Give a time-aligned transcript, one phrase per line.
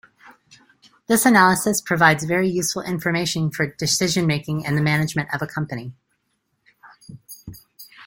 [1.05, 5.93] This analysis provides very useful information for decision-making in the management of a company.